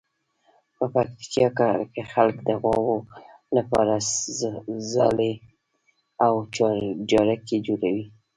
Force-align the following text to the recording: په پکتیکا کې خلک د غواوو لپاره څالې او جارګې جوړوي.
په 0.75 0.85
پکتیکا 0.93 1.69
کې 1.93 2.01
خلک 2.11 2.37
د 2.47 2.49
غواوو 2.61 2.97
لپاره 3.57 3.93
څالې 4.91 5.33
او 6.25 6.33
جارګې 7.09 7.57
جوړوي. 7.67 8.05